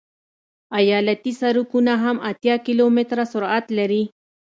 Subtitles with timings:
[0.79, 4.03] ایالتي سرکونه هم اتیا کیلومتره سرعت لري